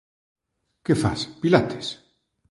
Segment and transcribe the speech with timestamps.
[0.87, 1.87] Que fas, Pilates?